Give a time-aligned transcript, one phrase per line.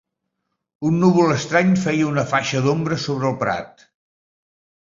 [0.89, 3.89] Un núvol estrany feia una faixa d'ombra sobre el prat.